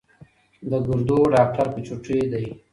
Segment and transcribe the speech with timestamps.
[0.69, 2.45] د ګردو ډاکټر په چوټۍ دی